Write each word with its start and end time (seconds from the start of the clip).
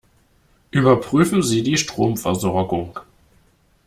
Überprüfen 0.71 1.43
Sie 1.43 1.61
die 1.61 1.77
Stromversorgung. 1.77 3.01